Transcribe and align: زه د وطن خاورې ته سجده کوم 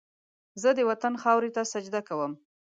زه 0.61 0.69
د 0.77 0.79
وطن 0.89 1.13
خاورې 1.21 1.49
ته 1.55 1.61
سجده 1.73 2.01
کوم 2.07 2.31